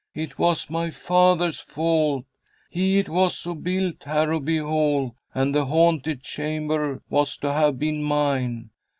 "It 0.15 0.39
was 0.39 0.67
my 0.67 0.89
father's 0.89 1.59
fault. 1.59 2.25
He 2.71 2.97
it 2.97 3.07
was 3.07 3.43
who 3.43 3.53
built 3.53 4.03
Harrowby 4.05 4.57
Hall, 4.57 5.15
and 5.35 5.53
the 5.53 5.65
haunted 5.67 6.23
chamber 6.23 7.03
was 7.07 7.37
to 7.37 7.53
have 7.53 7.77
been 7.77 8.01
mine. 8.01 8.71